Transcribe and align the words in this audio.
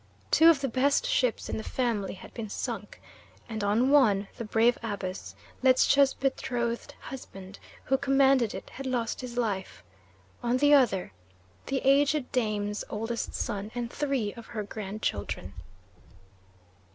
Two 0.31 0.49
of 0.49 0.61
the 0.61 0.67
best 0.67 1.05
ships 1.05 1.47
in 1.47 1.57
the 1.57 1.63
family 1.63 2.15
had 2.15 2.33
been 2.33 2.49
sunk, 2.49 2.99
and 3.47 3.63
on 3.63 3.91
one 3.91 4.27
the 4.37 4.43
brave 4.43 4.75
Abus, 4.81 5.35
Ledscha's 5.63 6.15
betrothed 6.15 6.95
husband, 7.01 7.59
who 7.83 7.99
commanded 7.99 8.55
it, 8.55 8.71
had 8.71 8.87
lost 8.87 9.21
his 9.21 9.37
life; 9.37 9.83
on 10.41 10.57
the 10.57 10.73
other 10.73 11.11
the 11.67 11.81
aged 11.83 12.31
dame's 12.31 12.83
oldest 12.89 13.35
son 13.35 13.69
and 13.75 13.91
three 13.91 14.33
of 14.33 14.47
her 14.47 14.63
grandchildren. 14.63 15.53